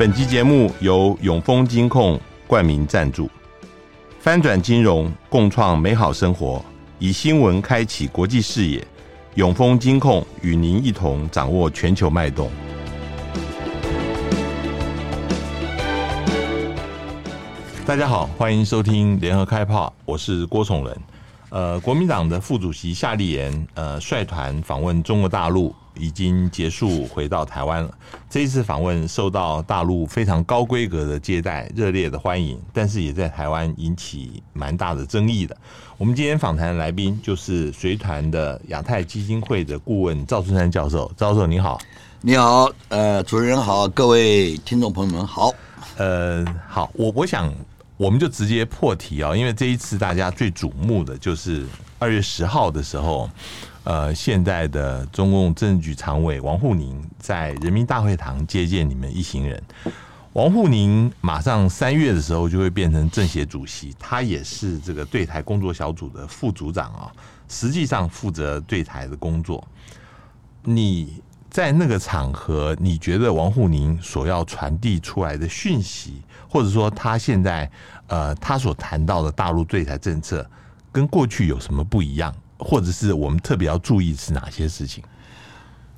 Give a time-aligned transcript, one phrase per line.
[0.00, 3.28] 本集节目由永丰金控冠名赞助，
[4.18, 6.64] 翻转金融，共创美好生活，
[6.98, 8.82] 以新闻开启国际视野。
[9.34, 12.50] 永丰金控与您一同掌握全球脉动。
[17.84, 20.96] 大家好，欢迎收听联合开炮，我是郭崇仁。
[21.50, 25.74] 呃，国民党的副主席夏立言，呃，率团访问中国大陆。
[26.00, 27.94] 已经结束，回到台湾了。
[28.30, 35.56] 这一次访问受到大陆非常高规格的接待，热烈的欢迎，但是也在台湾引起蛮大的争议的。
[35.98, 41.12] 我们今天访谈的来宾就是随团的亚太基金会的顾问赵春山教授。
[41.16, 41.78] 赵教授你好，
[42.22, 45.52] 你好，呃，主持人好，各位听众朋友们好，
[45.98, 47.52] 呃，好，我我想
[47.98, 51.66] 我们就直接破题啊，因为这一次大家最瞩目的就是
[51.98, 53.28] 二月十号的时候。
[53.84, 59.62] 呃，现在的中共政治局常委王沪宁在人民大会堂接见你们一行人。
[60.34, 67.10] 王沪宁马上三月的时候就会变成政协主席，他也是这个对台工作小组的副组长啊，
[67.48, 69.66] 实际上负责对台的工作。
[70.62, 77.68] 你在那个场合，你觉得王沪宁所要传递出来的讯息，或者说他现在
[78.06, 80.48] 呃他所谈到的大陆对台政策，
[80.92, 82.32] 跟过去有什么不一样？
[82.60, 85.02] 或者是我们特别要注意是哪些事情？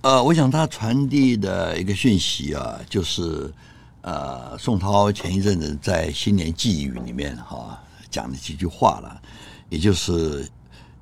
[0.01, 3.53] 呃，我想他传递的一个讯息啊，就是
[4.01, 7.79] 呃，宋涛前一阵子在新年寄语里面哈
[8.11, 9.23] 讲的几句话了，
[9.69, 10.49] 也就是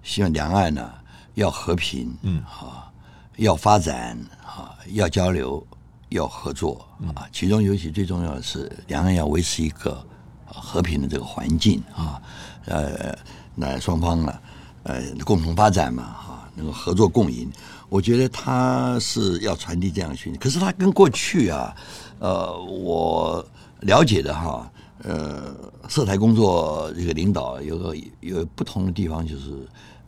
[0.03, 1.03] 希望两岸呢、啊、
[1.34, 2.92] 要和平，嗯哈，
[3.36, 5.66] 要发展哈，要交流，
[6.11, 7.27] 要合作啊。
[7.33, 10.06] 其中尤其最重要的是，两岸要维持一个
[10.44, 12.20] 和平的这个环境啊。
[12.66, 13.16] 呃，
[13.55, 14.38] 那双方呢？
[14.83, 17.50] 呃，共同发展嘛，哈，能够合作共赢。
[17.89, 20.39] 我觉得他是要传递这样的讯息。
[20.39, 21.75] 可是他跟过去啊，
[22.19, 23.44] 呃，我
[23.81, 24.71] 了解的哈，
[25.03, 25.55] 呃，
[25.88, 29.50] 涉台工作这个领导有个有不同的地方，就是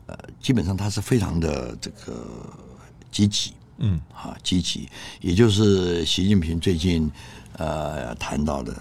[0.06, 2.24] 呃，基本上他是非常的这个
[3.10, 4.88] 积极，嗯，啊，积极。
[5.20, 7.10] 也就是习近平最近
[7.58, 8.74] 呃谈到的，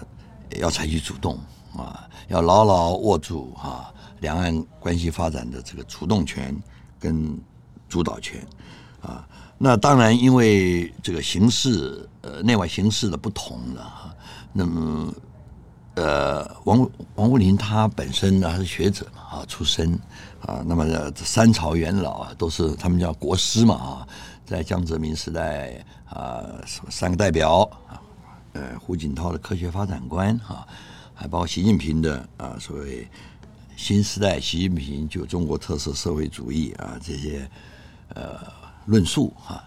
[0.58, 1.38] 要采取主动
[1.76, 3.92] 啊，要牢牢握住哈。
[4.22, 6.56] 两岸关系发展的这个主动权
[6.98, 7.38] 跟
[7.88, 8.40] 主导权
[9.02, 9.28] 啊，
[9.58, 14.14] 那当然因为这个形势呃内外形势的不同了哈，
[14.52, 15.12] 那么
[15.96, 19.92] 呃王王沪宁他本身呢是学者嘛啊出身
[20.46, 24.06] 啊，那么这三朝元老啊都是他们叫国师嘛啊，
[24.46, 26.46] 在江泽民时代啊
[26.88, 28.00] 三个代表啊，
[28.52, 30.64] 呃胡锦涛的科学发展观啊，
[31.12, 33.08] 还包括习近平的啊所谓。
[33.76, 37.48] 新时代习近平就中国特色社会主义啊，这些
[38.14, 38.38] 呃
[38.86, 39.62] 论述哈，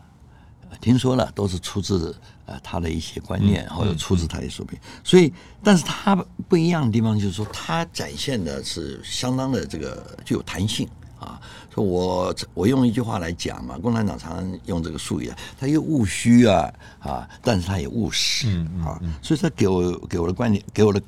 [0.79, 2.15] 听说了都是出自
[2.45, 4.79] 呃他的一些观念，或者出自他的作品。
[5.03, 5.33] 所以，
[5.63, 6.15] 但是他
[6.47, 10.87] 不一样的地方就是说，他展现的是相当的这个具有弹性
[11.19, 11.41] 啊。
[11.73, 19.01] 说我我用一句话来讲嘛，共产党常常用这个术语啊，他又务虚啊啊，但是他也务实啊。
[19.21, 21.01] 所以他给我给我的观点，给我的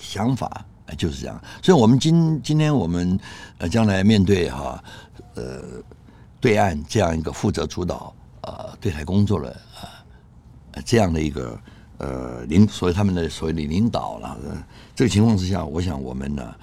[0.00, 0.64] 想法。
[0.96, 3.18] 就是这样，所以，我们今今天我们
[3.58, 4.82] 呃，将来面对哈
[5.34, 5.62] 呃，
[6.40, 9.60] 对岸这样一个负责主导呃对台工作的
[10.72, 11.60] 呃这样的一个
[11.98, 14.36] 呃领，所谓他们的所谓的领导了，
[14.94, 16.54] 这个情况之下，我想我们呢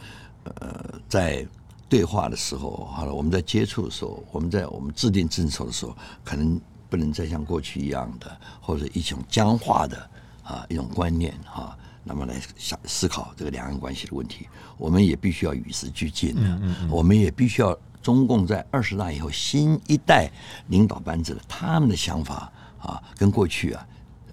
[0.43, 1.45] 呃在
[1.87, 6.59] 对话的时候，好了，我们在接触的时候，我们在我们制定政策的时候，可能
[6.89, 10.09] 不能再像过去一样的，或者一种僵化的
[10.43, 11.77] 啊一种观念哈。
[12.07, 16.41] 那么来想思考这个两岸关系的问题，我们也必须要与时俱进的。
[16.41, 20.31] 嗯嗯嗯，我们也必须要中共在二十大以后新一代
[20.67, 23.85] 领导班子的他们的想法啊，跟过去啊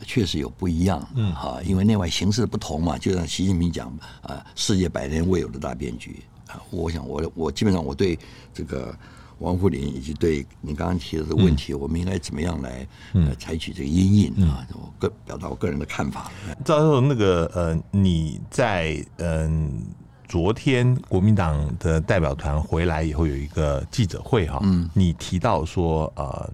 [0.04, 1.08] 确实有不一样。
[1.14, 3.88] 嗯，哈，因为内外形势不同嘛，就像习近平讲
[4.20, 8.18] 啊，世界百年未有的大变局啊，我想我我基本上我对
[8.52, 8.94] 这个。
[9.42, 14.64] 王沪宁以及对你刚刚提的这个问题，嗯、我们应该怎么样来呃采取这个阴影啊？
[14.72, 16.30] 我个表达我个人的看法。
[16.64, 19.94] 赵教授，那个呃，你在嗯、呃、
[20.28, 26.50] 昨天国民党的代表团回来以后有一个记者会哈，嗯，你提到说呃，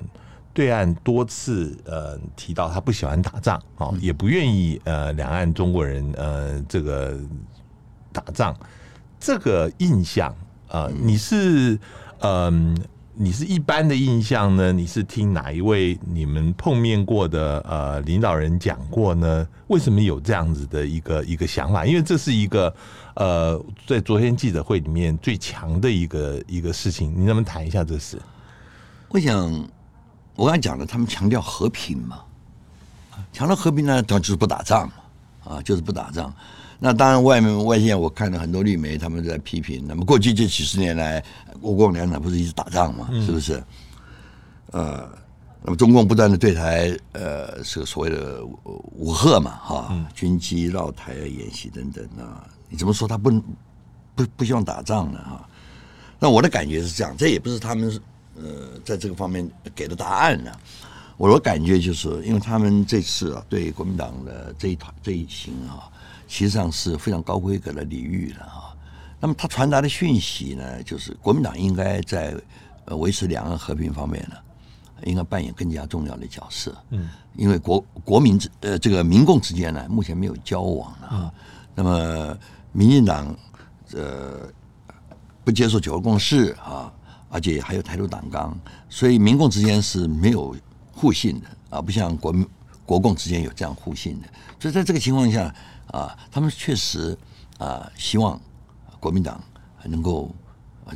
[0.54, 7.20] 对岸多次呃提到他不喜欢打仗啊，也不愿意呃两岸中国人呃这个
[8.12, 8.56] 打仗，
[9.20, 10.34] 这个印象
[10.68, 11.78] 呃你是。
[12.20, 12.76] 嗯，
[13.14, 14.72] 你是一般的印象呢？
[14.72, 19.46] 你是听哪一位你们碰面过的呃领导人讲过呢？
[19.68, 21.84] 为什么有这样子的一个一个想法？
[21.84, 22.74] 因为这是一个
[23.14, 28.20] 呃，在昨天记者会里面最强的一个一个事情，你能不能谈一下这事？
[29.08, 29.68] 我想
[30.34, 32.20] 我刚才讲了，他们强调和平嘛，
[33.32, 36.32] 强调和平呢，当然就是不打仗嘛，啊，就是不打仗。
[36.80, 39.84] 那当然，外面外线我看了很多绿媒，他们在批评。
[39.84, 41.20] 那么过去这几十年来，
[41.60, 43.08] 国共两党不是一直打仗嘛？
[43.26, 43.60] 是不是？
[44.70, 45.08] 呃，
[45.60, 52.46] 那么中共不断的对台，呃，是所谓的武吓嘛，哈，军机绕台演习等等啊。
[52.68, 53.28] 你怎么说他不
[54.14, 55.18] 不不希望打仗呢？
[55.18, 55.48] 哈，
[56.20, 58.00] 那我的感觉是这样，这也不是他们
[58.36, 60.52] 呃在这个方面给的答案呢。
[61.16, 65.90] 我的感觉就是，因为他们这次啊，对国民党的这一团这一行啊。
[66.28, 68.76] 实际上是非常高规格的礼遇了啊。
[69.18, 72.32] 那么他传达的讯息呢，就是国民党应该在
[72.84, 74.36] 呃维持两岸和平方面呢，
[75.02, 76.76] 应该扮演更加重要的角色。
[76.90, 81.34] 嗯，因为国国民之呃这个民共之间呢，目前没有交往了啊。
[81.74, 82.38] 那么
[82.70, 83.36] 民进党
[83.94, 84.48] 呃
[85.42, 86.92] 不接受九二共识啊，
[87.28, 88.56] 而且还有台独党纲，
[88.88, 90.54] 所以民共之间是没有
[90.92, 92.46] 互信的啊，不像国民
[92.86, 94.28] 国共之间有这样互信的。
[94.60, 95.52] 所以在这个情况下。
[95.92, 97.16] 啊，他们确实
[97.58, 98.40] 啊，希望
[99.00, 99.42] 国民党
[99.84, 100.34] 能够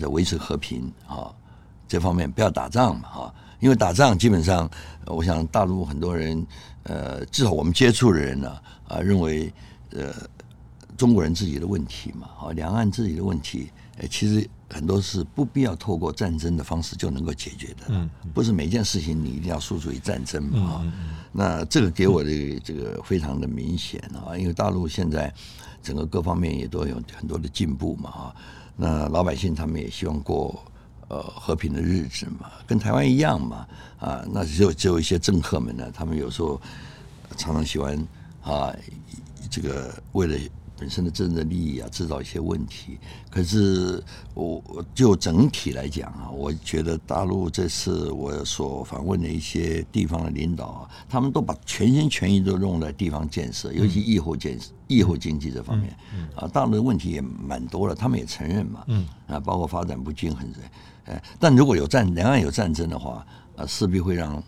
[0.00, 1.33] 在维持和平啊
[1.89, 4.71] 这方面不要打仗嘛啊，因为打仗基本上，
[5.06, 6.47] 我想大陆很多人
[6.85, 8.50] 呃，至少我们接触的人呢
[8.89, 9.53] 啊，认为
[9.91, 10.12] 呃
[10.97, 20.93] 中国人自己的问题嘛啊，两岸自己的问题，呃，其实很多是不必要透过战争的方式就能够解决的，嗯，不是每件事情你一定要诉诸于战争嘛啊。
[21.32, 25.32] 那这个给我的这个非常的明显啊，因为大陆现在
[25.82, 28.37] 整个各方面也都有很多的进步嘛啊，
[28.76, 30.62] 那老百姓他们也希望过
[31.08, 33.67] 呃和平的日子嘛，跟台湾一样嘛
[33.99, 36.61] 啊，那只有只有一些政客们呢，他们有时候
[37.37, 37.96] 常常喜欢
[38.43, 38.73] 啊，
[39.50, 40.38] 这个为了。
[40.82, 42.99] 本身的政治利益啊，制造一些问题。
[43.31, 44.02] 可是
[44.34, 44.61] 我
[44.93, 55.96] 就整体来讲啊，我觉得大陆这次我所访问的一些地方的领导啊，他们都把全心全意都用在地方建设，尤其疫后建设、疫后经济这方面。
[56.34, 58.82] 啊，大陆的问题也蛮多了，他们也承认嘛。
[58.88, 60.44] 嗯啊，包括发展不均衡。
[61.05, 63.25] 哎，但如果有战，两岸有战争的话，
[63.55, 64.43] 啊，势必会让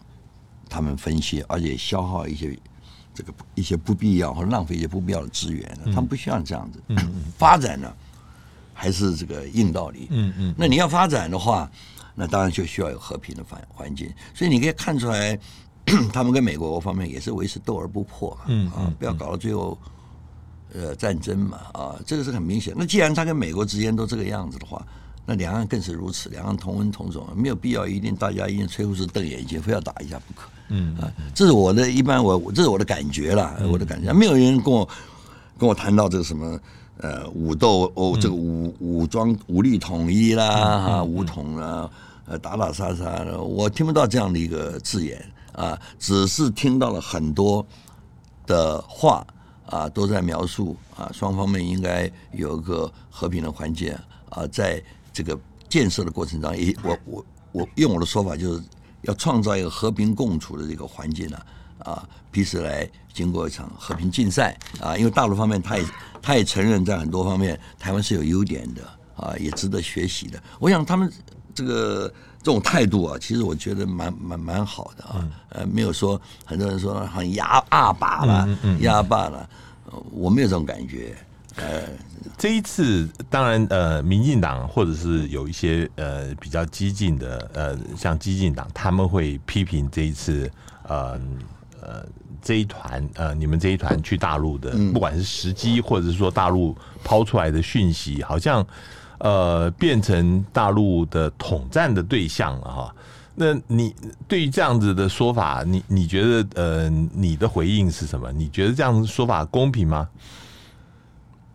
[0.69, 2.59] 他们分析，而且消耗一些。
[3.15, 6.83] 这个一些不必要或者浪费一些不必要的资源，他们不需要这样子。
[7.39, 7.91] 发展呢，
[8.75, 10.09] 还是这个硬道理。
[10.11, 10.55] 嗯嗯。
[10.59, 11.71] 那你要发展的话，
[12.15, 14.13] 那当然就需要有和平的环环境。
[14.35, 15.39] 所以你可以看出来，
[16.13, 18.43] 他们跟美国方面也是维持斗而不破嘛。
[18.49, 19.79] 嗯啊，不要搞到最后，
[20.73, 21.59] 呃，战争嘛。
[21.73, 22.75] 啊，这个是很明显。
[22.77, 24.85] 那既然他跟美国之间都这个样子的话，
[25.27, 26.29] 那两岸更是如此。
[26.31, 30.49] 两岸同文同种，没有必要一定大家一定吹胡子瞪眼睛，非要打一架不可。
[30.69, 34.89] 嗯啊，这是我的一般我这是我的感觉啦，我的感觉，没有人跟我
[35.59, 36.59] 跟我谈到这个什么
[36.99, 41.89] 呃武斗哦，这个武武装武力统一啦啊，武统啦，
[42.27, 45.23] 呃打打杀杀的，我听不到这样的一个字眼
[45.53, 47.65] 啊，只是听到了很多
[48.47, 49.27] 的话
[49.67, 53.95] 啊，都在描述啊，双方面应该有一个和平的环境
[54.31, 54.83] 啊，在
[55.15, 55.39] 这个
[55.71, 58.63] 建设的过程当中，也我我我用我的说法就是。
[59.07, 61.39] 要创造一个和平共处的这个环境呢，
[61.81, 65.85] 啊，彼此来经过一场和平竞赛啊，因为大陆方面他也
[66.23, 68.83] 他也承认在很多方面台湾是有优点的
[69.15, 70.43] 啊，也值得学习的。
[70.59, 71.13] 我想他们
[71.55, 72.09] 这个
[72.39, 78.49] 这种态度啊，其实我觉得蛮蛮蛮好的啊，呃，没有说很多人说很压压霸了，
[78.81, 79.47] 压霸了，
[80.13, 81.15] 我没有这种感觉。
[81.57, 81.83] 呃，
[82.37, 90.51] 这一次当然呃，民进党或者是有一些呃比较激进的呃，像激进党，他们会批评这一次
[90.89, 91.21] 呃
[91.81, 92.05] 呃
[92.43, 98.67] 这一团呃你们这一团去大陆的，不管是时机或者是说大陆抛出来的讯息，好像
[99.19, 102.95] 呃变成大陆的统战的对象了哈。
[103.37, 103.95] 那你
[104.27, 108.33] 对于这样子的说法，你你觉得呃你的回应是什么？
[108.33, 110.09] 你觉得这样子说法公平吗？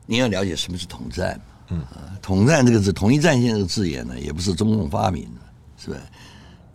[0.10, 1.39] 你要了解什么是统战，
[1.70, 1.84] 嗯，
[2.20, 5.42] 统战这个字，统一战线这个字眼呢，也不是中共发明的，
[5.78, 5.98] 是吧？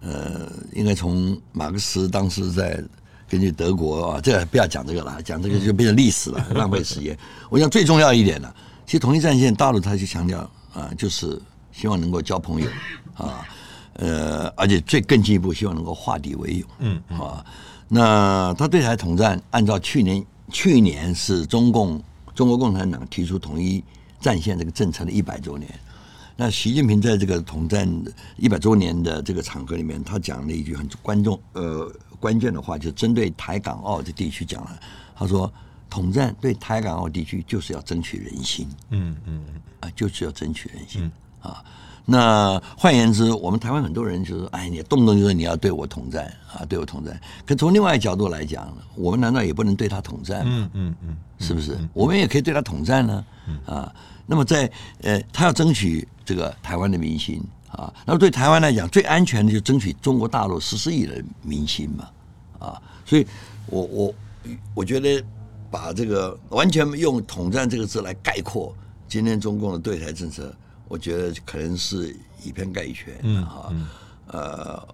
[0.02, 2.80] 呃，应该从马克思当时在
[3.28, 7.18] 根据德国啊，这个不要讲这个了，讲这个就变成历史了，浪费时间。
[7.50, 8.54] 我想最重要一点呢，
[8.86, 11.36] 其实统一战线，大陆他就强调啊，就是
[11.72, 12.68] 希望能够交朋友
[13.16, 13.44] 啊，
[13.94, 17.44] 呃，而且最更进一步，希望能够化敌为友，嗯啊。
[17.88, 22.00] 那他对台统战，按照去年去年是中共。
[22.34, 23.82] 中国共产党提出统一
[24.20, 25.72] 战线这个政策的一百周年，
[26.36, 27.88] 那习近平在这个统战
[28.36, 34.80] 一百周年的这个场合里面，他讲了一句很关重呃关键的话，就针对台港澳的地区讲了，
[35.14, 35.52] 他说
[35.88, 39.44] 统战对台港澳地区就是要争取人心，嗯嗯
[39.80, 41.10] 啊，就是要争取人心。
[41.40, 41.64] 啊。
[42.06, 47.18] 那换言之，我们台湾很多人就是，哎，你动不动就说你要对我统战啊，对我统战。
[47.46, 50.52] 可从另外一个角度来讲，我们难道也不能对他统战吗？
[50.52, 51.78] 嗯嗯嗯，是不是？
[51.94, 53.24] 我们也可以对他统战呢？
[53.64, 53.90] 啊，
[54.26, 54.70] 那么在
[55.00, 62.10] 呃，他要争取这个台湾的民心啊，那么对台湾来讲，最安全的就争取中国大陆十四亿的民心嘛，
[62.58, 63.26] 啊，所以
[63.64, 64.14] 我我
[64.74, 65.24] 我觉得
[65.70, 68.76] 把这个完全用统战这个字来概括
[69.08, 70.54] 今天中共的对台政策。
[70.88, 73.72] 我觉得可能是以偏概全，嗯哈，
[74.28, 74.88] 呃，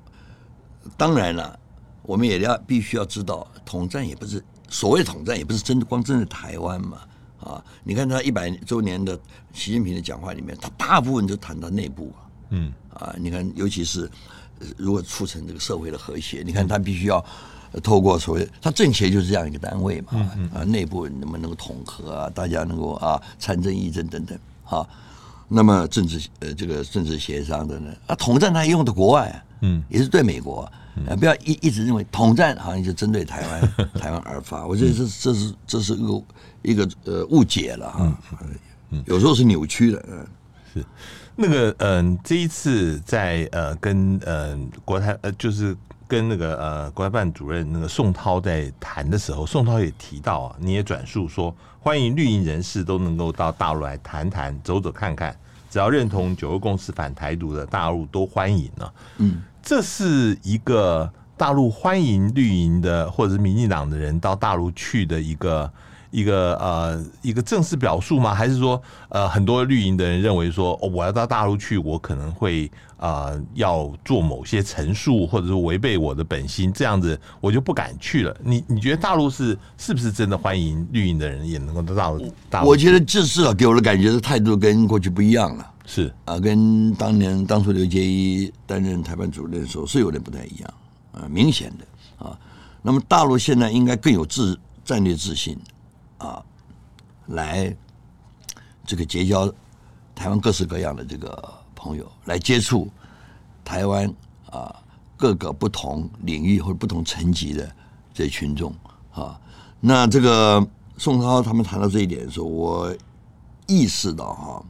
[0.97, 1.59] 当然了，
[2.03, 6.99] 我们也要必须要知道，统战也不是所谓统战，也不是针光针对台湾嘛，
[7.41, 9.19] 啊，你看他一百周年的
[9.53, 12.13] 习近平的讲话里面，他大部分就谈到内部，
[12.51, 12.73] 嗯。
[12.93, 14.11] 啊，你看，尤其是
[14.77, 17.25] 如果促成这个社会的和谐，你看他必须要
[17.83, 24.87] 透过所谓他政协就是这样一个单位嘛，啊，内部能不能够统合啊，大家能够啊参政议政等等，啊。
[25.53, 36.23] 那么政治呃，这个政治协商的呢，啊，统战他也用的国外啊，嗯，也是对美国啊，嗯、不要一一直认为统战好像就针对台湾 台湾而发，我觉得这这是这是一个
[36.63, 38.17] 一个呃误解了哈，
[38.91, 40.27] 嗯，有时候是扭曲的，嗯，
[40.73, 40.85] 是。
[41.35, 45.77] 那个嗯、呃，这一次在呃跟呃国台呃就是
[46.07, 51.53] 跟那个呃国台办主任那个宋涛在谈的时候，宋涛也提到啊，你也转述说。
[51.81, 55.35] 欢迎绿营人士都能够到大陆来谈谈、走走看看，
[55.71, 58.93] 只要认同九二共识、反台独的大陆都欢迎呢。
[59.17, 65.73] 嗯，这是一个大陆欢迎绿营的或者是民进党的人到大陆去的一个。
[66.11, 68.35] 一个呃，一个正式表述吗？
[68.35, 78.37] 还是说，呃，很多绿营的人认为说，哦，我要到大陆去，我可能会呃要做某些陈述，或者是违背我的本心，这样子我就不敢去了。
[78.43, 82.35] 你你觉得大陆是是不是真的欢迎绿营的人也能够到大陆？
[82.51, 85.67] 大陆我觉得这次啊给我的感觉的态度跟过去不一样了。
[85.87, 90.75] 是啊，跟当年当初刘杰一担任台办主任的时候是有点不太一样
[91.13, 92.37] 啊，明显的啊。
[92.83, 95.57] 那么大陆现在应该更有自战略自信。
[96.21, 96.45] 啊，
[97.29, 97.75] 来
[98.87, 99.51] 这个结交
[100.15, 102.89] 台湾各式各样的这个朋友，来接触
[103.65, 104.07] 台湾
[104.51, 104.77] 啊
[105.17, 107.75] 各个不同领域或者不同层级的
[108.13, 108.75] 这群众
[109.13, 109.41] 啊。
[109.81, 110.65] 那这个
[110.99, 112.95] 宋涛他们谈到这一点的时候，我
[113.67, 114.65] 意识到哈，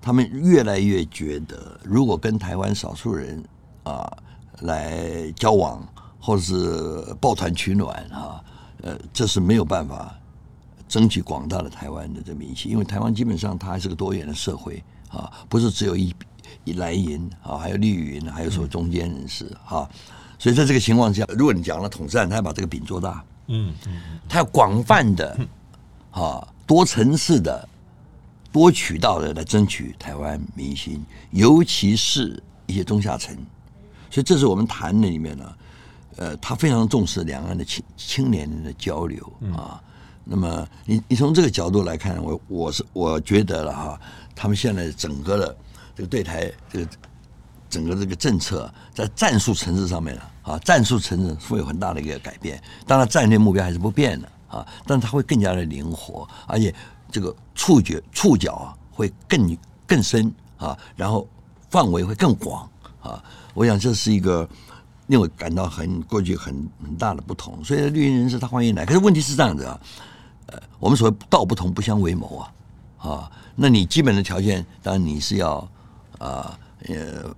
[0.00, 3.42] 他们越来越觉得，如果跟台湾少数人
[3.82, 4.16] 啊
[4.60, 5.84] 来交往，
[6.20, 8.44] 或者是抱团取暖啊，
[8.82, 10.14] 呃，这是没有办法。
[10.88, 16.14] 争取广大的台湾的这民心，因为台湾基本上它还是个多元的社会啊，不是只有一
[16.64, 19.88] 一蓝营啊，还有绿营，还有所谓中间人士啊，
[20.38, 25.36] 所以在这个情况下，如果你讲了统战，他要把这个饼做大，嗯嗯，他要广泛的
[26.12, 27.68] 啊，多层次的、
[28.52, 33.36] 多渠道的来争取台湾民心，尤其是一些中下层，
[34.10, 35.54] 所以这是我们谈的里面呢，
[36.16, 39.82] 呃，他非常重视两岸的青青年人的交流啊。
[40.28, 44.00] 那么你你从这个角度来看，我我是我觉得了哈，
[44.34, 45.56] 他们现在整个的
[45.94, 46.88] 这个对台这个
[47.70, 52.60] 整个这个政策在战术层次上面了啊，战术层次会有很大的一个改变。
[52.88, 56.74] 当然战略目标还是不变的啊，但它会更加的灵活，而且
[57.08, 59.56] 这个触觉触角啊会更
[59.86, 61.28] 更深啊，然后
[61.70, 62.68] 范围会更广
[63.00, 63.22] 啊。
[63.54, 64.48] 我想这是一个
[65.06, 66.52] 令我感到很过去很
[66.82, 67.62] 很大的不同。
[67.62, 69.80] 所以绿营人士他欢迎来，可是问题是这样子啊。
[70.46, 72.52] 呃，我们所谓道不同不相为谋啊，
[72.98, 75.56] 啊，那你基本的条件，当然你是要
[76.18, 77.34] 啊，呃，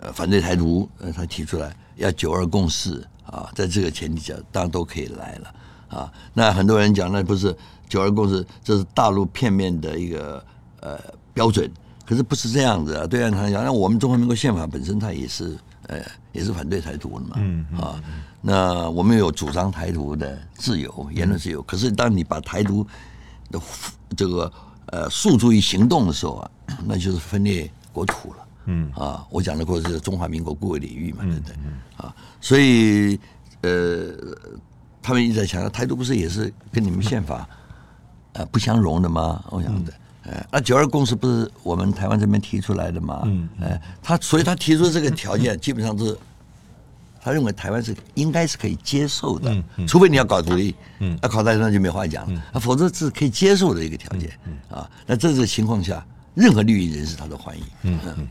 [0.00, 5.54] 呃，反对台独，呃，他提出来要九二共识啊，在这个前提下，当然都可以来了
[5.88, 6.12] 啊。
[6.32, 7.56] 那很多人讲，那不是
[7.88, 10.44] 九二共识，这是大陆片面的一个
[10.80, 10.98] 呃
[11.32, 11.70] 标准，
[12.06, 13.06] 可是不是这样子啊。
[13.06, 15.56] 对岸他讲，那我们中华民国宪法本身它也是。
[15.86, 16.00] 呃，
[16.32, 18.02] 也是反对台独的嘛，嗯嗯、啊，
[18.46, 21.62] 那我们有主张台独的自由，言论自由。
[21.62, 22.86] 可是当你把台独
[23.50, 23.58] 的
[24.14, 24.52] 这个
[24.86, 26.50] 呃诉诸于行动的时候啊，
[26.84, 28.46] 那就是分裂国土了。
[28.66, 31.56] 嗯啊，我讲的过是中华民国固有领域嘛，对不对？
[31.96, 33.18] 啊，所以
[33.62, 34.12] 呃，
[35.02, 37.48] 他们一直在强调台独不是也是跟你们宪法
[38.34, 39.42] 呃不相容的吗？
[39.48, 39.92] 我想的。
[40.24, 43.22] 呃，那九二共识不是我们台湾这边提出来的吗？
[43.24, 46.14] 嗯，哎，他所以他提出这个条件，基本上是
[47.24, 54.30] 他认为台湾是应该是可以接受的，除非你要搞独立，嗯，那考台湾就没话讲，啊，否则是可以接受的一个条件，
[54.70, 58.28] 啊，那这个情况下，任何绿营人士他都欢迎，嗯嗯。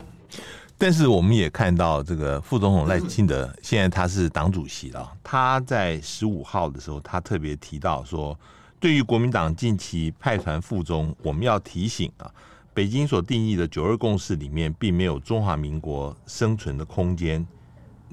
[0.78, 8.38] 但是我们也看到，这个副总统赖清德现在他是党主席了，他在十五号的时候，他特别提到说。
[8.80, 12.30] 对于国民党近期派团赴中，我们要提醒啊，
[12.74, 17.46] 北京所定义的九二共识里面，并没有中华民国生存的空间。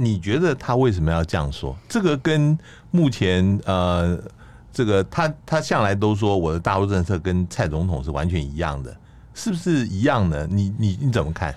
[0.03, 1.77] 你觉得他为什么要这样说？
[1.87, 2.57] 这个跟
[2.89, 4.19] 目前呃，
[4.73, 8.97] 这个他他向来都说我的大陆政策跟蔡总统是完全一样的，
[9.33, 10.47] 是不是一样的？
[10.47, 11.55] 你你你怎么看？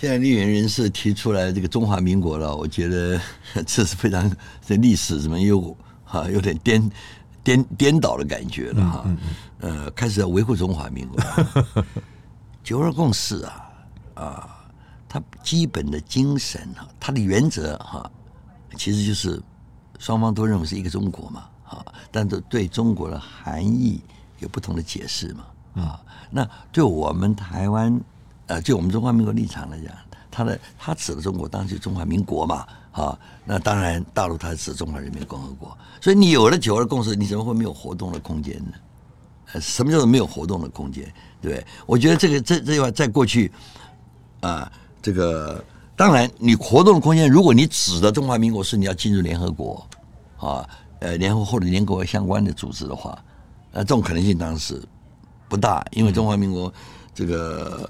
[0.00, 3.20] 现在立源人士提出来这个中华民国了，我觉得
[3.66, 4.30] 这是非常
[4.66, 6.90] 这历史怎么又哈有点颠
[7.42, 9.18] 颠颠倒的感觉了哈，嗯
[9.60, 11.22] 嗯、呃，开始要维护中华民国。
[12.62, 13.70] 九二共识啊
[14.14, 14.53] 啊，
[15.14, 18.10] 它基本的精神哈，它的原则哈，
[18.76, 19.40] 其实就是
[20.00, 24.02] 双方都认为是一个中国嘛啊，但是对中国的含义
[24.40, 25.44] 有不同的解释嘛
[25.80, 26.00] 啊，
[26.32, 28.00] 那对我们台湾。
[28.46, 29.90] 呃，就我们中华民国立场来讲，
[30.30, 39.60] 他的他指的中国当然就是中华民国嘛，啊，那当然大陆他指中华人民共和国，所以你有了九二共识，你怎么会没有活动的空间呢？
[39.60, 41.10] 什么叫做没有活动的空间？
[41.40, 41.64] 对？
[41.86, 43.50] 我觉得这个这这句话在过去
[44.40, 44.70] 啊，
[45.04, 45.62] 这个
[45.94, 49.86] 当然你活动的空间，如果你指的中华民国是你要进入联合国
[50.38, 50.66] 啊，
[51.00, 53.22] 呃，联合或者联合国相关的组织的话，
[53.70, 54.82] 那这种可能性当时
[55.46, 56.72] 不大，因为中华民国
[57.14, 57.86] 这个。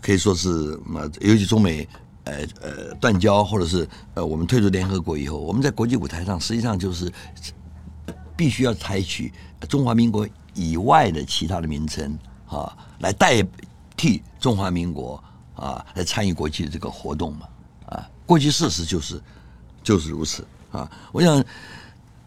[0.00, 0.48] 可以说是
[0.84, 1.86] 嘛，尤其中美
[2.24, 7.08] 呃呃断交，或者是呃我们退出联合国以后，我们在国际舞台上实际上就是
[8.36, 9.32] 必须要采取
[9.68, 13.46] 中华民国以外的其他的名称啊，来代
[13.96, 15.22] 替中华民国
[15.62, 17.46] 啊来参与国际这个活动嘛
[17.86, 19.20] 啊，过去事实就是
[19.82, 20.90] 就是如此啊。
[21.12, 21.42] 我想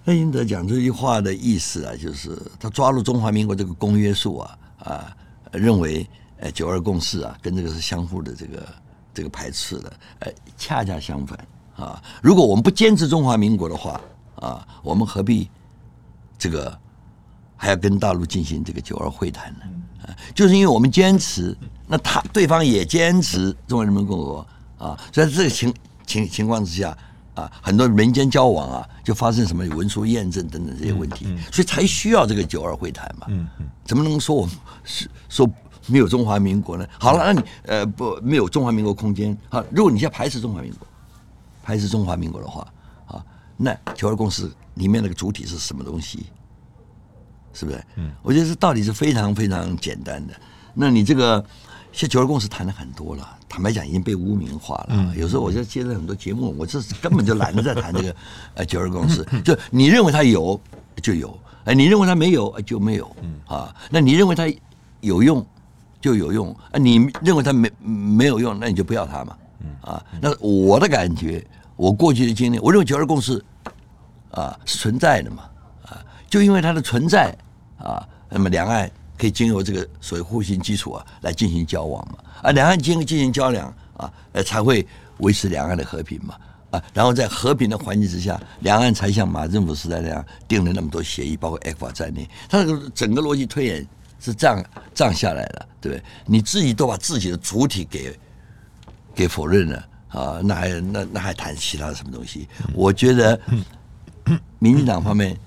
[0.05, 5.17] 赖英德讲这句话的意思啊，就是他抓住中华民国这个公约数啊啊，
[5.51, 6.07] 认为。
[6.37, 8.67] 呃，九二共识啊，跟这个是相互的这个
[9.13, 9.93] 这个排斥的。
[10.19, 11.39] 呃，恰恰相反
[11.77, 12.03] 啊！
[12.21, 14.01] 如果我们不坚持中华民国的话
[14.35, 15.49] 啊，我们何必
[16.37, 16.77] 这个
[17.55, 19.61] 还要跟大陆进行这个九二会谈呢？
[20.03, 25.73] 啊，就是因为我们坚持，那他对方也坚持中华人民共和国啊，所以在这个情
[26.05, 26.97] 情情况之下
[27.33, 33.27] 啊，很多民间交往啊，就发生什么文书验证等等这些问题，所以才需要这个九二会谈嘛。
[33.29, 35.49] 嗯嗯，怎么能说我们是说？
[35.87, 36.87] 没有中华民国呢？
[36.99, 39.37] 好了，那你呃不没有中华民国空间。
[39.49, 40.87] 啊，如果你现在排斥中华民国，
[41.61, 42.67] 排斥中华民国的话，
[43.05, 43.23] 啊，
[43.55, 46.25] 那九二共识里面那个主体是什么东西？
[47.53, 47.83] 是不是？
[47.97, 50.33] 嗯，我觉得这道理是非常非常简单的。
[50.73, 51.45] 那你这个
[51.95, 54.87] 现在九二共识谈了很多了，坦白讲已经被污名化了。
[54.89, 58.15] 嗯，有时候我就接了很多节目，我这是根本就懒得再谈这个
[58.55, 59.25] 呃九二共识。
[59.45, 60.59] 就你认为它有
[61.01, 63.09] 就有，哎，你认为它没有就没有。
[63.21, 64.43] 嗯啊，那你认为它
[64.99, 65.45] 有用？
[66.01, 66.77] 就有用啊！
[66.77, 69.37] 你认为它没没有用，那你就不要它嘛。
[69.81, 71.43] 啊，那我的感觉，
[71.77, 73.43] 我过去的经历，我认为九二共识
[74.31, 75.43] 啊是存在的嘛。
[75.85, 75.97] 啊，
[76.29, 77.35] 就因为它的存在
[77.79, 82.17] 啊，那么两岸可以经由这个所谓互信基础啊来进行交往嘛。
[82.41, 83.61] 啊，两岸经进行交流
[83.97, 84.85] 啊，呃，才会
[85.19, 86.35] 维持两岸的和平嘛。
[86.71, 93.87] 啊，然后在和平的环境之下，两岸才像马政府时代那样订了那么多协议，包括 ECFA 在内，它这个整个逻辑推演。
[94.17, 96.03] 是这样这样下来的，对不对？
[96.25, 98.17] 你自己都把自己的主体给
[99.13, 102.47] 给否认了啊，那还那那还谈其他什么东西？
[102.73, 103.39] 我觉得，
[104.57, 105.37] 民进党方面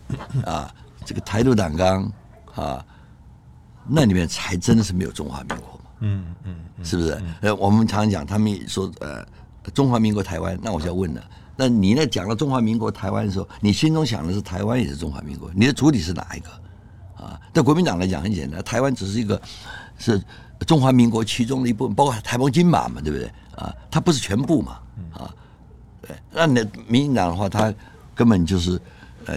[0.44, 0.72] 啊，
[1.04, 2.12] 这个台独党纲
[2.54, 2.84] 啊，
[3.88, 7.20] 那里面才真的是没有中华民国嘛，嗯嗯，是不是？
[7.40, 9.26] 呃，我们常常讲，他们说呃，
[9.72, 11.24] 中华民国台湾，那我就要问了，
[11.56, 16.50] 那你呢讲到中华民国台湾的时候，你心中想的是台湾也是中华民国，你的主体是哪一个？
[17.16, 19.40] 啊，对国民党来讲很简单，台湾只是一个
[19.98, 20.22] 是
[20.66, 23.28] 中华民国其中的一部分，包括台湾金马嘛，对不对？
[23.56, 24.78] 啊，它不是全部嘛，
[25.12, 25.34] 啊，
[26.00, 26.10] 对。
[26.32, 27.74] 那你的民进党的话，他
[28.14, 28.80] 根本就是
[29.24, 29.36] 呃，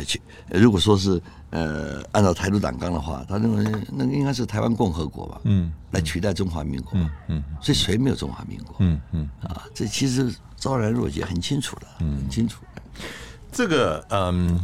[0.51, 1.19] 如果说是
[1.51, 8.75] 呃，按照台独党纲的话，他认为那个应该是台湾共和国吧，嗯，来取代中华民国，嗯嗯，所以谁没有中华民国？
[8.79, 12.63] 嗯嗯，啊，这其实昭然若揭，很清楚的，嗯，很清楚。
[13.51, 14.59] 这个嗯。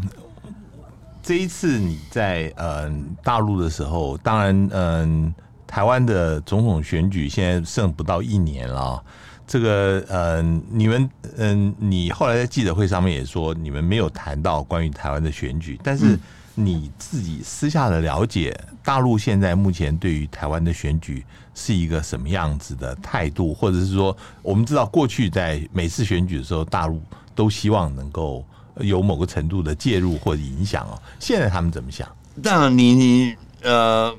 [1.23, 9.03] 这一次你在嗯大陆的时候，当然嗯、呃，台湾的总统选举现在剩不到一年了。
[9.45, 11.03] 这个呃，你们
[11.35, 16.17] 嗯、呃，你后来在记者会上面也说，你们没有谈到关于台湾的选举，但是
[16.59, 27.01] 你自己私下的了解，大陆现在目前对于台湾的选举是一个什么样子的态度，或者是说，我们知道过去在每次选举的时候，大陆
[27.35, 28.43] 都希望能够。
[28.81, 32.07] 有某个程度的介入或者影响哦，现在他们怎么想？
[32.43, 34.15] 当然，你你呃，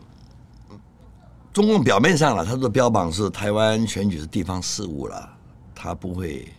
[1.52, 5.30] 中共表面上了，他说标榜是台湾选举是地方事务了，
[5.76, 6.52] 他不会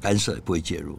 [0.00, 0.98] 干涉，不会介入。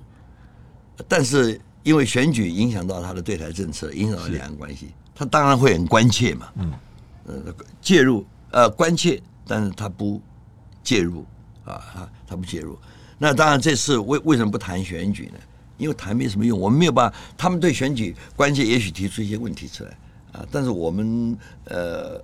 [1.09, 6.47] 但是因为选举影响到他的对台政策，影响到两岸关系，他当然会很关切嘛。
[6.55, 6.73] 嗯，
[7.25, 10.21] 呃，介入呃关切但是他不
[10.83, 11.25] 介入
[11.65, 12.77] 啊，他他不介入。
[13.17, 15.39] 那当然这次为为什么不谈选举呢？
[15.77, 17.17] 因为谈没什么用，我们没有办法。
[17.37, 19.89] 他们对选举关切也许提出一些问题出来
[20.31, 22.23] 啊，但是我们呃，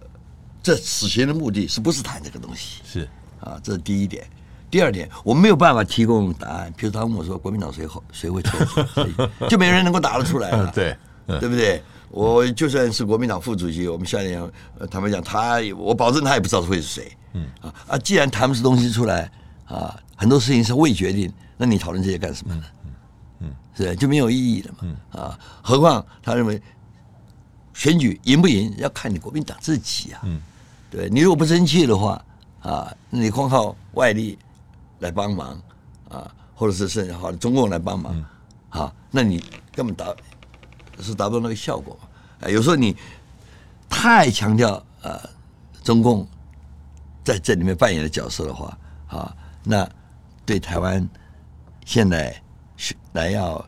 [0.63, 2.81] 这此行的目的是不是谈这个东西？
[2.85, 3.09] 是
[3.41, 4.25] 啊，这是第一点。
[4.69, 6.73] 第二点，我们没有办法提供答案。
[6.77, 8.85] 比如他问我说，国民党谁好，谁会错，
[9.49, 10.71] 就没人能够答得出来了。
[10.75, 11.81] 对，对不对？
[12.11, 14.41] 我就算是国民党副主席，我们下面
[14.79, 17.11] 呃，他们讲他，我保证他也不知道会是谁。
[17.33, 19.31] 嗯啊啊，既然谈不出东西出来
[19.67, 22.63] 啊，很多事情是未决定，那你讨论这些干什么呢？
[22.85, 22.91] 嗯
[23.41, 24.77] 嗯，是就没有意义了嘛。
[24.81, 26.59] 嗯啊，何况他认为
[27.73, 30.21] 选举赢不赢要看你国民党自己啊。
[30.23, 30.41] 嗯，
[30.89, 32.19] 对你如果不争气的话
[32.61, 34.37] 啊，你光靠外力。
[34.99, 35.61] 来帮忙
[36.09, 38.13] 啊，或者是甚至好的中共来帮忙，
[38.69, 38.85] 好、嗯。
[38.85, 40.13] 啊，那你根本达
[40.99, 41.97] 是达不到那个效果。
[42.47, 42.95] 有时候你
[43.89, 45.19] 太强调呃
[45.83, 46.27] 中共
[47.23, 49.89] 在这里面扮演的角色的话，啊，那
[50.45, 51.07] 对台湾
[51.85, 52.39] 现在
[53.13, 53.65] 来要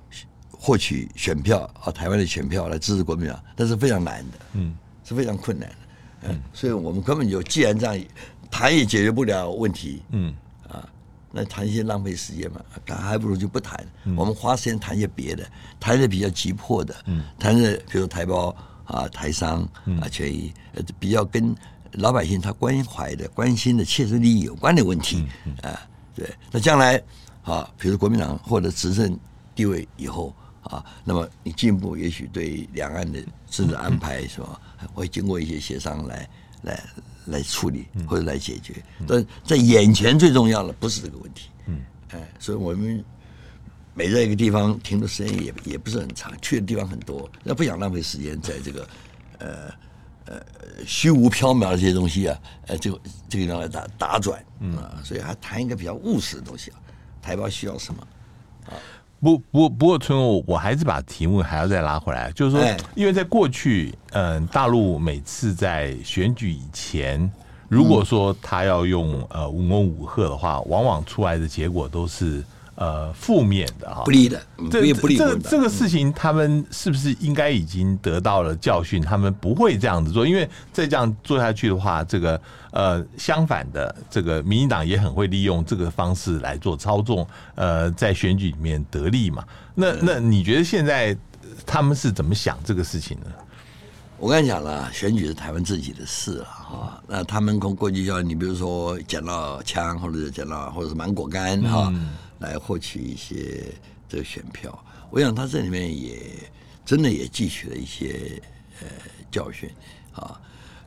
[0.51, 5.75] 获取选票啊，台湾的选票来支持国民党，那是非常难的，嗯，是非常困难的，
[6.29, 8.05] 嗯，所以我们根本就既然这样
[8.49, 10.33] 谈也解决不了问题，嗯。
[11.31, 13.85] 那谈一些浪费时间嘛，还不如就不谈。
[14.03, 15.47] 嗯、我们花时间谈一些别的，
[15.79, 19.61] 谈一些比较急迫的，嗯、谈的比如台胞啊、台商
[20.01, 21.55] 啊权益，呃，比较跟
[21.93, 25.25] 老百姓他关怀的、关心的、切实利益有关的问题、
[25.61, 25.79] 啊。
[26.13, 27.01] 对，那将来
[27.43, 29.17] 啊，比如国民党获得执政
[29.55, 34.59] 地位以后啊，那么你进一步也许对两岸的政治安排是吧，
[34.93, 36.29] 会经过一些协商来
[36.61, 36.83] 来。
[37.25, 41.49] 来处理或者来解决，嗯、但在眼前最重要的不是这个问题。
[41.67, 43.05] 嗯，哎，所以我们
[43.93, 48.89] 每在一个地方停的时间也也不是很长，去的地方很多，那不想浪费时间在这个
[49.37, 49.69] 呃
[50.25, 50.41] 呃
[50.83, 54.43] 虚无缥缈的这些东西啊，呃，这个这个地方来打打转
[54.75, 56.81] 啊，所以还谈一个比较务实的东西啊，
[57.21, 58.07] 台胞需要什么
[58.65, 58.73] 啊？
[59.21, 62.61] 不不不过，春我我还是把题目还要再拉回来，就是说，
[62.95, 67.31] 因为在过去，嗯，大陆每次在选举以前，
[67.69, 72.43] 如果说他要用呃文攻武赫的话，往往出来的结果都是。
[72.75, 79.01] 呃，负面的哈，不利的，这这这个事情，他们是不是应该已经得到了教训？
[79.01, 89.43] 他们不会这样子做，因为再这样做下去的话，这个呃，相反的，这个民进党也很会利用这个方式来做操纵，呃，在选举里面得利嘛。
[89.75, 91.15] 那那你觉得现在
[91.65, 93.27] 他们是怎么想这个事情呢？
[94.17, 97.03] 我跟你讲了，选举是台湾自己的事啊，哈。
[97.07, 101.91] 那他们从过去叫你，比如说捡到枪，或者是捡到，或者是芒果干，哈。
[102.41, 103.73] 来获取一些
[104.09, 104.77] 这个选票，
[105.09, 106.19] 我想他这里面也
[106.83, 108.41] 真的也汲取了一些
[108.81, 108.87] 呃
[109.31, 109.69] 教训
[110.11, 110.41] 啊。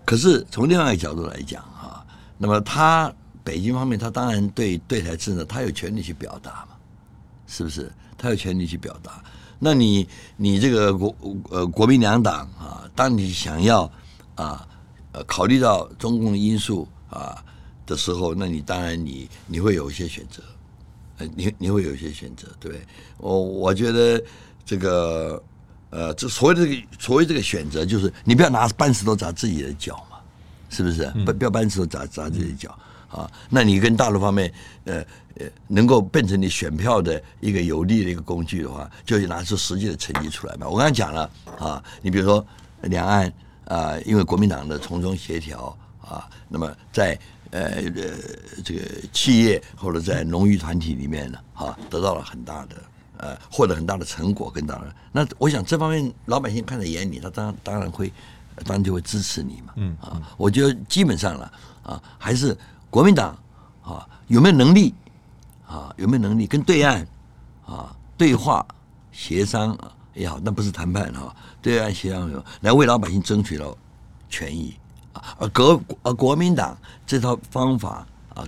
[0.05, 2.05] 可是从另外一个角度来讲啊，
[2.37, 3.11] 那么他
[3.43, 6.77] 北京方面，他当然对对台政策，他有权利去表达嘛，
[7.47, 7.91] 是不是？
[8.19, 9.23] 他有权利去表达。
[9.59, 11.17] 那你你这个国
[11.51, 13.91] 呃国民两党啊，当你想要
[14.35, 14.67] 啊
[15.13, 17.43] 呃考虑到中共的因素啊
[17.87, 20.43] 的时候，那你当然你你会有一些选择。
[21.37, 22.81] 你你会有一些选择，对
[23.19, 24.23] 我我觉得
[24.65, 25.41] 这个
[25.91, 30.19] 呃，这所谓的这个所谓这个选择，就是你不要拿搬石头砸自己的脚嘛，
[30.71, 31.07] 是不是？
[31.25, 32.77] 不不要搬石头砸砸自己的脚
[33.09, 33.31] 啊！
[33.49, 34.53] 那你跟大陆方面
[34.85, 35.05] 呃
[35.37, 40.69] 呃，能够变成你选票的一个有利的一个工具的话，就拿出实际的成绩出来嘛。
[40.69, 42.45] 我刚才讲了啊，你比如说
[42.83, 43.33] 两岸
[43.67, 47.17] 啊，因为国民党的从中协调啊，那么在。
[47.55, 47.61] 呃
[47.95, 48.81] 呃，这个
[49.13, 52.77] 企业或者在农渔团体里面呢，哈，得到了很大的
[53.19, 58.13] 呃，获得很大的成果跟当然，那我想这方面老百姓看在眼里，他当然当然会，
[58.65, 61.53] 当然就会支持你嘛，嗯啊，我觉得基本上了
[61.85, 62.57] 啊，还是
[62.91, 63.39] 国民党
[63.85, 64.93] 啊有没有能力
[65.65, 67.07] 啊有没有能力跟对岸
[67.65, 68.67] 啊对话
[69.13, 69.79] 协商
[70.13, 72.29] 也好，那不是谈判哈，对岸协商
[72.63, 73.77] 来为老百姓争取到
[74.29, 74.75] 权益。
[75.39, 78.45] 而国而国民党这套方法啊，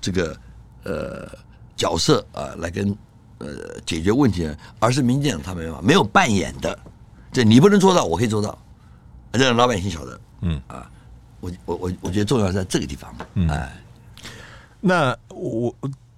[0.00, 0.36] 这个
[0.84, 1.28] 呃
[1.76, 2.96] 角色啊，来跟
[3.38, 3.48] 呃
[3.86, 6.78] 解决问题呢，而是民进党他没办法没有扮演的，
[7.32, 8.58] 这你不能做到，我可以做到，
[9.32, 10.90] 让老百姓晓得，嗯啊，
[11.40, 13.72] 我我我我觉得重要在这个地方，嗯，哎，
[14.80, 15.74] 那我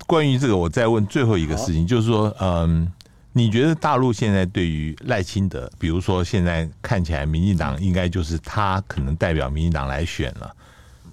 [0.06, 2.90] 关于这个，我再问最后一个事情，就是说，嗯。
[3.36, 10.50] 你觉得大陆现在对于赖清德，比如说现在看起来民进党应该就是他可能代表民进党来选了，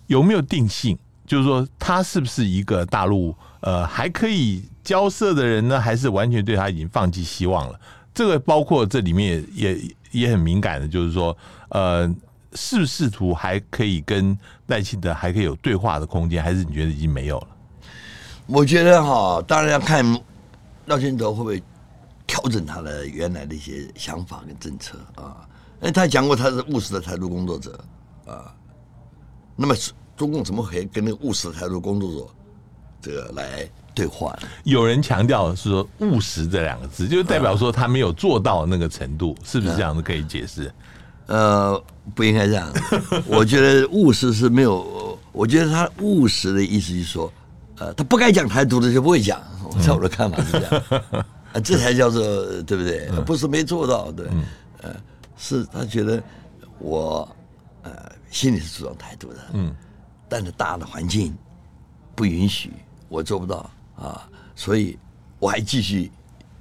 [0.08, 0.98] 有没有定性？
[1.28, 5.78] 就是说他是不是一个大陆呃还可以交涉的人呢？
[5.78, 7.78] 还是完全对他已经放弃希望了？
[8.14, 11.38] 这个包括这里面也也也很敏感的，就是说
[11.72, 12.10] 呃
[12.54, 17.48] 是不是图还可以跟赖清德还可以有对话的空间，还是你觉得已经没有了？
[18.46, 20.06] 我觉得哈，当然要看
[20.86, 21.62] 赖清德会不会
[22.26, 25.48] 调整他的原来的一些想法跟政策啊。
[25.82, 27.80] 哎，他讲过他是务实的台独工作者
[28.26, 28.54] 啊。
[29.56, 29.76] 那么
[30.16, 32.28] 中共怎么可以跟那个务实的台独工作者
[33.02, 34.48] 这个来对话呢？
[34.64, 40.74] 有人强调是说“务实”这两个字，就代表说他没有做到那个程度，是不是这样子可以解释？
[41.28, 41.84] 呃，
[42.16, 42.72] 不应该这样。
[43.28, 47.32] 我觉得务实是没有，我觉得他务实的意思就是说。
[47.80, 49.42] 呃，他不该讲台独的就不会讲，
[49.82, 52.24] 在我的看法是这样，啊，这才叫做
[52.64, 53.08] 对不对？
[53.26, 54.26] 不是没做到，对，
[54.82, 54.94] 呃，
[55.38, 56.22] 是他觉得
[56.80, 57.28] 我
[57.84, 57.92] 呃
[58.30, 59.74] 心里是主张态度的，嗯，
[60.28, 61.34] 但是大的环境
[62.16, 62.72] 不允许，
[63.08, 64.98] 我做不到啊，所以
[65.40, 66.12] 我还继续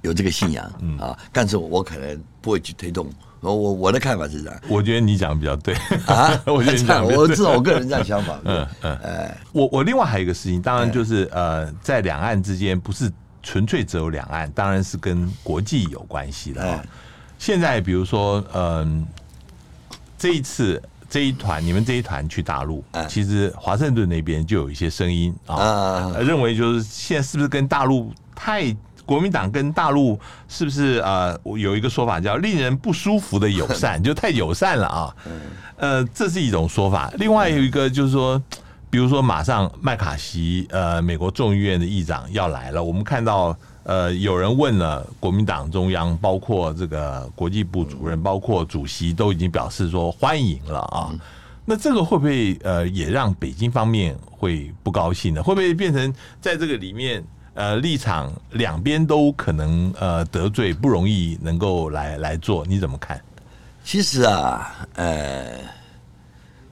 [0.01, 0.65] 有这个信仰
[0.99, 3.07] 啊，但是我可能不会去推动。
[3.41, 5.73] 我我我的看法是这样，我觉得你讲的比较对
[6.07, 13.11] 啊， 我觉得你讲我至少我个人这样想法， 嗯嗯，哎，我我另外还有一个事情，当然就是呃，在两岸之间不是
[13.43, 16.83] 纯粹只有两岸，当然是跟国际有关系的啊。
[17.37, 19.05] 现在比如说，嗯，
[20.17, 28.75] 这一次这一团你们这一团去大陆，其实华盛顿那边就有一些声音啊，认为就是现在是不是跟大陆太。
[29.05, 35.15] 国民党跟大陆是不是呃有一个说法叫令人不舒服的友善， 就太友善了啊？
[35.75, 37.11] 呃，这是一种说法。
[37.17, 38.41] 另外有一个就是说，
[38.93, 51.09] 比如说马上麦卡锡呃美国众议院的议长要来了，我们看到呃有人问了国民党中央，包括这个国际部主任，包括主席都已经表示说欢迎了啊。
[51.65, 55.41] 那这个会不会呃也让北京方面会不高兴呢？
[55.41, 57.23] 会不会变成在这个里面？
[57.55, 63.19] 呃，立场两边都可能呃得罪，不容易能够来来做，你怎么看？
[63.83, 65.57] 其实啊，呃，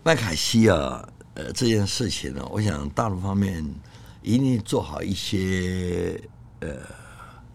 [0.04, 3.66] 麦卡锡啊，呃，这件事情呢，我想大陆方面
[4.22, 6.22] 一定做好一些
[6.60, 6.70] 呃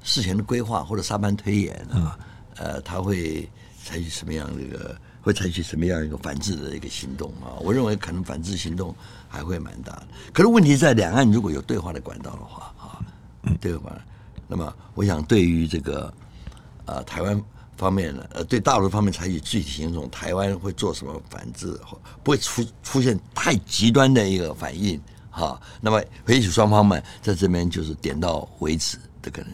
[0.03, 2.19] 事前的规划或者沙盘推演啊，
[2.57, 3.49] 嗯、呃，他会
[3.85, 7.55] 采取什么样的一个，会采取什么样一个反制的一个行动啊？
[7.61, 8.95] 我认为可能反制行动
[9.29, 10.09] 还会蛮大的。
[10.33, 13.01] 可是问题在两岸如果有对话的管道的话啊。
[13.61, 14.05] 对吧？
[14.49, 16.13] 那么，我想对于这个
[16.85, 17.41] 呃台湾
[17.77, 21.79] 方面呢，呃对大陆方面采取具体行动，台湾会做什么反制？
[22.23, 25.61] 不会出出现太极端的一个反应哈。
[25.81, 29.51] 那么，也许双方们在这边就是点到为止的可能。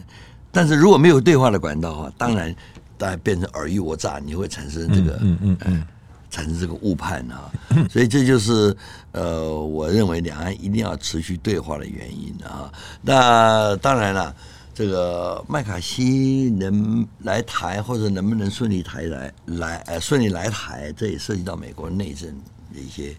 [0.51, 2.55] 但是如果没有对话的管道的话，当然
[2.97, 5.87] 大家变成尔虞我诈，你会产生这个嗯嗯嗯。
[6.29, 7.51] 产生这个误判啊，
[7.91, 8.75] 所以这就是
[9.11, 12.73] 呃，我认为两岸一定要持续对话的原因啊。
[13.03, 14.35] 那当然了，
[14.73, 22.29] 这个麦卡锡能来台或者能不能顺利台来来呃顺利来台，这也涉及到美国内政
[22.73, 23.15] 的一些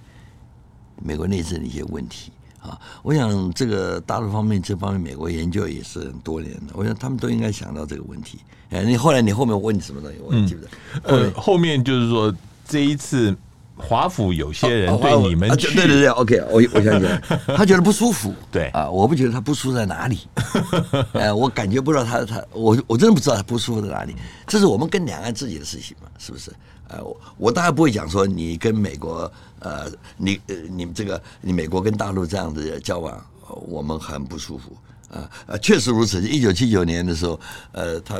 [1.03, 2.81] 美国内政的一些问题啊。
[3.03, 8.39] 我想这个大陆方面这方面美国研究也是很多年的，我想他们都应该想到这个问题。
[8.71, 10.19] 哎，你后来你后面问你什么东西？
[10.25, 10.69] 我记不得。
[11.03, 12.35] 呃，后面就是说。
[12.67, 13.37] 这一次，
[13.77, 17.21] 华府有些人对你们去，对对对，OK，我我想起来，
[17.57, 20.21] 他觉得不舒服，对啊，我不觉得他不舒服在哪里，
[21.15, 24.15] 哎，我感觉不知道他他，我我真的不知道他不舒服在哪里，
[24.47, 26.53] 这是我们跟两岸自己的事情嘛，是不是？
[26.89, 33.27] 呃，我我当然不会讲说你跟美国，呃，你呃你们这个你美国跟大陆这样的交往，
[33.67, 34.77] 我们很不舒服
[35.61, 36.21] 确实如此。
[36.23, 37.41] 一九七九年的时候，
[37.73, 38.17] 呃，他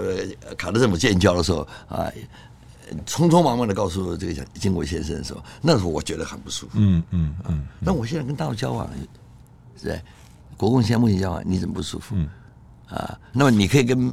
[0.57, 2.11] 卡特政府建交的时候啊。
[3.07, 6.73] 匆匆忙忙的告诉这个经国先生的时候，那时候我觉得很不舒服。
[6.75, 7.67] 嗯嗯嗯。
[7.81, 8.89] 那我现在跟大陆交往，
[9.81, 9.97] 是吧？
[10.57, 12.15] 国共现在目前交往，你怎么不舒服？
[12.17, 12.29] 嗯。
[12.89, 14.13] 啊，那么你可以跟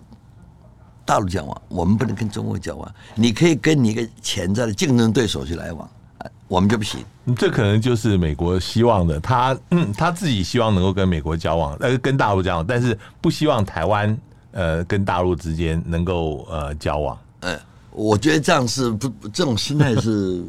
[1.06, 2.96] 大陆交往，我们不能跟中国交往。
[3.16, 5.88] 你可以跟你一个潜在的竞争对手去来往，
[6.20, 7.04] 啊，我们就不行。
[7.38, 14.18] 这可能就是美国希望的，他嗯他自己希望能够跟美国交往，呃，跟大陆交往，但是不希望台湾
[14.52, 17.18] 呃跟大陆之间能够呃交往。
[17.42, 17.60] 嗯。
[17.92, 20.44] 我觉得这样是不，这种心态是，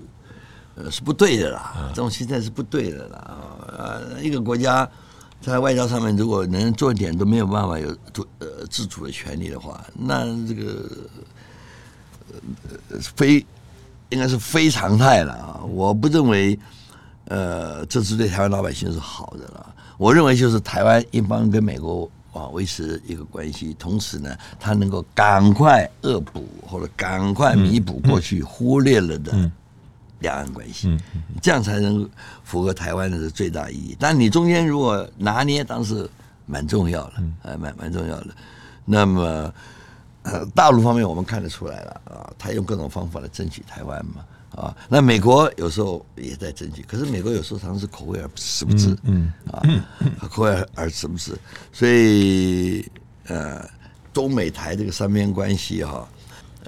[0.76, 1.90] 呃，是不对的啦。
[1.90, 3.36] 这种心态是不对的啦。
[3.66, 4.88] 呃，一个国家
[5.40, 10.88] 在外交上面如果能做一点都没有办法有主呃自主的权利的话，那这个
[12.88, 13.44] 呃非
[14.10, 15.60] 应该是非常态了啊。
[15.68, 16.58] 我不认为
[17.26, 19.74] 呃这是对台湾老百姓是好的了。
[19.98, 22.10] 我认为就是台湾一方跟美国。
[22.32, 29.50] 啊，维持一个关系，同时呢，他能够赶快恶补或者赶快弥补过去忽略了的
[30.20, 30.96] 两岸关系，
[31.42, 32.08] 这样才能
[32.42, 33.96] 符合台湾的最大意义。
[34.00, 36.08] 但你中间如果拿捏，当时
[36.46, 38.28] 蛮重要的，还蛮蛮重要的。
[38.84, 39.54] 那么，
[40.22, 44.24] 呃，大陆方面我们看得出来了啊，他用各种方法来争取台湾嘛，
[44.56, 49.62] 啊，那美国有时候也在争取，可是美国有时候常常是口惠而实不至，嗯啊，
[50.28, 51.34] 口惠而实不至，
[51.72, 52.86] 所以
[53.26, 53.66] 呃，
[54.12, 56.06] 中美台这个三边关系哈，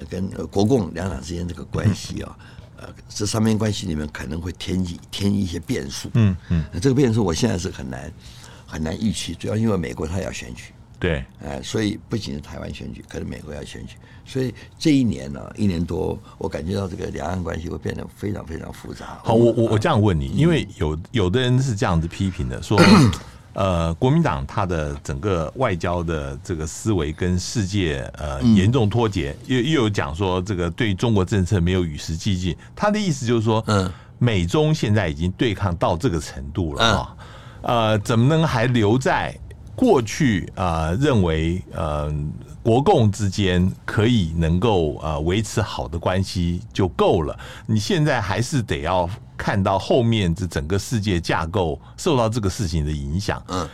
[0.09, 2.37] 跟国共两党之间这个关系啊，
[2.77, 8.11] 呃，这三边关系里面可能会添一添一些变数，嗯嗯，这个变数我现在是很难
[8.65, 10.73] 很难预期，主要因为美国它要选举。
[10.99, 19.19] 对，哎，所以不仅是台湾选举，可能美国要选举，所以这一年呢，一年多，我感觉到这个两岸关系会变得非常非常复杂。
[19.23, 22.79] 好，我我我这样问你，因为有有的人是这样子批评的，说，
[23.53, 37.15] 呃，国民党他的整个外交的这个思维跟世界呃严重脱节，又又有讲说这个对中国政策没有与时俱进，他的意思就是说，嗯，美中现在已经对抗到这个程度了啊，
[37.61, 39.37] 呃，怎么能还留在？
[39.75, 42.09] 过去啊、呃，认为呃，
[42.63, 47.37] 国共之间可以能够呃维持好的关系就够了。
[47.65, 53.43] 你现在还是得要看到后面这整个世界架构受到这个事情的影响。
[53.49, 53.67] 嗯，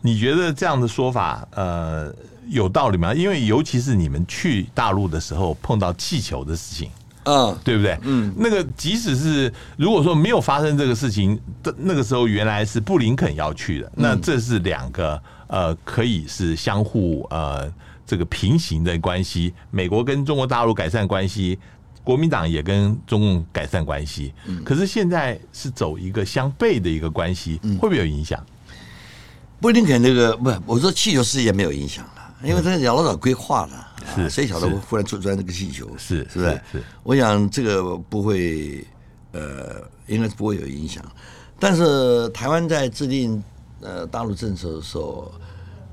[0.00, 2.14] 你觉得这样的说法呃
[2.48, 3.12] 有道理吗？
[3.12, 6.90] 因为尤其是你们去大陆的时候碰到气球的事情，
[7.24, 7.98] 嗯，对不对？
[8.02, 11.38] 嗯，那个即使是如果说没有发生这个事情，
[11.76, 15.20] 那个时候原来是布林肯要去的，那这是两个。
[15.48, 17.70] 呃，可以是相互呃
[18.06, 19.52] 这个平行的关系。
[19.70, 21.58] 美国跟中国大陆改善关系，
[22.04, 24.32] 国民党也跟中共改善关系。
[24.46, 28.42] 嗯，可是现在是走一个相悖的一个关系，会不会有影响？
[29.60, 35.90] 布林肯那个不，我说气球事业没有影响了，因为他老早规划了，是谁晓得忽然出出来那个气球？
[35.96, 36.60] 是是不是？
[36.72, 38.86] 是，我想这个不会，
[39.32, 41.02] 呃，应该是不会有影响。
[41.58, 43.42] 但是台湾在制定。
[43.80, 45.32] 呃，大陆政策的时候，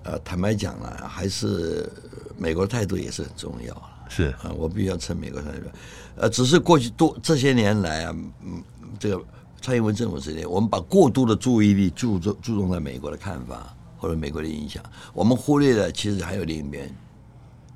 [0.03, 1.89] 呃，坦白讲了，还是
[2.37, 3.89] 美国的态度也是很重要。
[4.07, 5.67] 是啊，我必须要称美国态度。
[6.15, 8.63] 呃，只是过去多这些年来啊，嗯，
[8.99, 9.23] 这个
[9.61, 16.95] 蔡英文政府之间，我们把过度的注意力注重注重在美国的看法或者美国的影响，我们忽略了其实还有另一边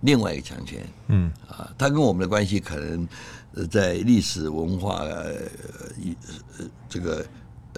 [0.01, 0.87] 另外一个强权。
[1.07, 3.07] 嗯啊，他跟我们的关系可能
[3.69, 5.33] 在历史文化呃
[5.99, 6.15] 一
[6.57, 7.25] 呃这个。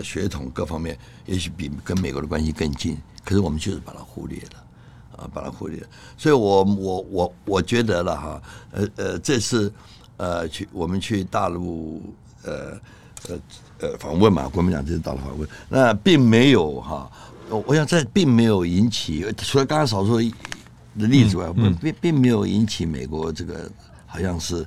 [0.03, 5.87] 血统各方面也许比跟美国的关系更近，可是我们就是把它忽略了，啊，把它忽略了。
[6.17, 9.71] 所以我我我我觉得了哈，呃呃，这次
[10.17, 12.01] 呃去我们去大陆
[12.43, 12.79] 呃
[13.27, 13.39] 呃
[13.79, 17.11] 呃访问嘛，国民党这次大陆访问，那并没有哈，
[17.49, 23.69] 我想这并没有引起，除了刚刚少数的例子外，并、嗯嗯、并没有引起美国这个
[24.05, 24.65] 好像是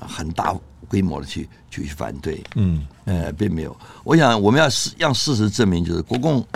[0.00, 0.54] 很大。
[0.88, 3.76] 规模的去去反对，嗯，呃，并没有。
[4.04, 6.46] 我想我们要事让事实证明，就是国共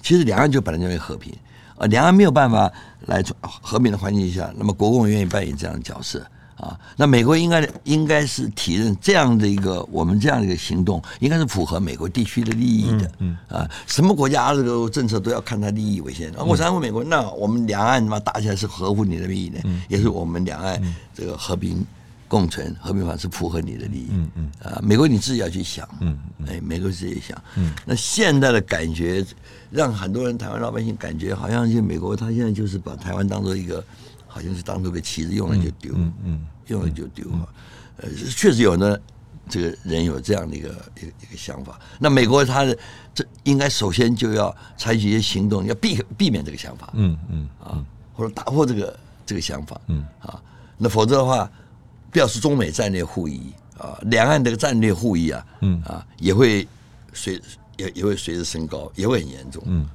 [0.00, 1.34] 其实两岸就本来就为和平，
[1.76, 2.72] 呃，两岸没有办法
[3.06, 6.24] 来和平的环境下，那么国共愿意扮演这样的角色
[6.54, 6.78] 啊。
[6.96, 16.30] 那美国应该应该是体认这样的一个我们这样的一个行动，应该是符合美国地区的利益的，嗯，嗯啊，什么国家这个政策都要看他利益为先。
[16.36, 20.80] 啊，我是安慰美国，那我们两岸他妈打起来是合乎你的利益的，嗯，也是我们两岸
[21.12, 21.84] 这个和平。
[22.30, 24.50] 共存和平法是符合你的利益，嗯嗯。
[24.62, 26.16] 啊，美国你自己要去想，嗯
[26.46, 29.26] 哎，美国自己想，嗯，那现在的感觉
[29.68, 33.84] 让很多人台湾老百姓感觉好像就美国他现在就是把台湾当做一个，
[34.28, 37.28] 好像是当做个棋子，用了就丢，嗯嗯，用了就丢。
[37.32, 37.48] 啊，
[37.96, 38.96] 呃，确实有呢，
[39.48, 41.80] 这个人有这样的一个一个一个想法。
[41.98, 42.78] 那美国他的
[43.12, 47.48] 这应该首先就要采取一些行动，要避避免这个想法，嗯嗯。
[47.60, 50.06] 啊，或者打破这个这个想法，嗯。
[50.20, 50.40] 啊，
[50.78, 51.50] 那否则的话。
[52.10, 56.66] 表示中美战略互疑啊，两岸这个战略互疑啊，嗯啊，也会
[57.12, 57.40] 随
[57.76, 59.62] 也也会随着升高，也会很严重。
[59.66, 59.88] 嗯，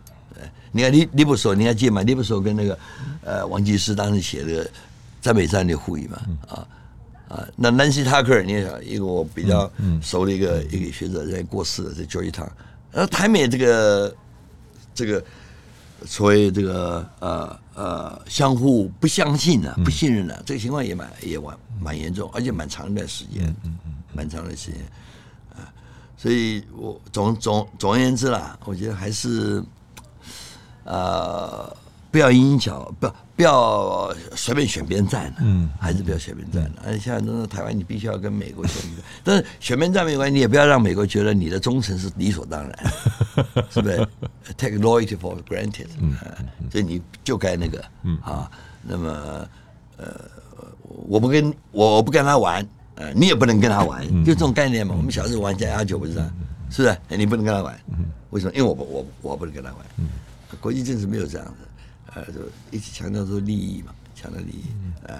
[0.72, 2.02] 你看李李布手，你还记得吗？
[2.04, 2.80] 李布手跟那个
[3.24, 4.70] 呃王岐山当时写的
[5.22, 6.68] 中美战略互疑嘛，啊
[7.28, 12.50] 啊，那南希塔克尔，你也晓得一个我比较熟的一个一个学者，在过世了，在九一堂，
[12.92, 14.16] 呃，台美这个
[14.94, 15.24] 这个。
[16.06, 24.82] 所谓这个呃呃相互不相信呢、啊，不信任呢、啊，这个情况也蛮也蛮蛮严重，而且蛮长一段时间，嗯嗯，蛮长的时间
[25.56, 25.74] 啊，
[26.16, 29.64] 所以我总总总而言之啦，我觉得还是
[30.84, 31.76] 呃。
[32.16, 36.82] 不要阴巧，不不要随便选边站的，嗯，还是不要选边站的。
[36.86, 42.94] 而且现在真的台湾，你必须要跟美国选边站， 但是选边站没关系，你也不要让美国觉得你的忠诚是理所当然，
[43.70, 43.98] 是不是
[44.56, 46.16] ？Take loyalty for granted，嗯，
[46.72, 48.50] 所以你就该那个，嗯啊，
[48.82, 49.48] 那么
[49.98, 50.08] 呃，
[50.84, 54.96] 我不跟我不跟他玩，呃，你也不能跟他玩，就这种概念嘛。
[54.98, 56.32] 我们小时候玩家家酒不是这样，
[56.72, 57.18] 是不是？
[57.18, 57.78] 你不能跟他玩，
[58.30, 58.54] 为什么？
[58.56, 59.80] 因为我不我我不能跟他玩，
[60.62, 61.54] 国际政治没有这样的。
[62.16, 62.40] 呃，就
[62.72, 64.66] 一直强调说利益嘛，强调利益，
[65.08, 65.14] 哎。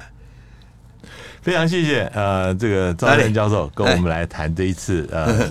[1.42, 5.48] 非常谢谢呃，这个赵正教授跟我们来谈这一次呃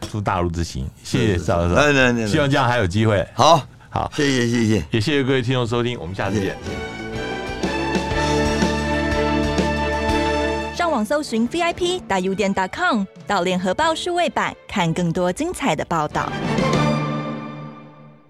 [0.00, 3.24] 赴大陆之行， 谢谢赵教授，来来来，希望这样还有机会。
[3.32, 6.56] 好，好，谢谢谢谢，也谢谢各位听众收听，我们下次见。
[10.74, 16.32] 上网搜寻 VIP 大 U 点 .com，到联合报数位版看更多精彩的报道。